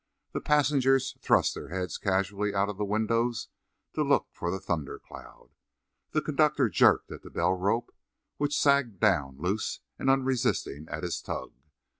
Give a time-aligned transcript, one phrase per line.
[0.31, 3.49] The passengers thrust their heads casually out of the windows
[3.93, 5.51] to look for the thunder cloud.
[6.09, 7.93] The conductor jerked at the bell rope,
[8.37, 11.53] which sagged down loose and unresisting, at his tug.